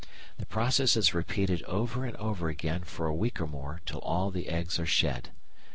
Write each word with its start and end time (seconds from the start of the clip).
The 0.39 0.47
process 0.47 0.97
is 0.97 1.13
repeated 1.13 1.61
over 1.65 2.05
and 2.05 2.15
over 2.15 2.49
again 2.49 2.81
for 2.83 3.05
a 3.05 3.13
week 3.13 3.39
or 3.39 3.45
more 3.45 3.81
till 3.85 3.99
all 3.99 4.31
the 4.31 4.49
eggs 4.49 4.79
are 4.79 4.85
shed. 4.87 5.29